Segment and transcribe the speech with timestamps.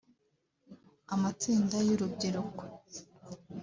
[1.13, 2.63] Amatsinda y’urubyiruko